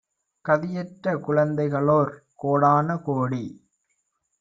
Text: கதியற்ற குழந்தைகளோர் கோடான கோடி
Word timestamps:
கதியற்ற 0.45 1.13
குழந்தைகளோர் 1.17 2.13
கோடான 2.35 2.97
கோடி 3.01 3.45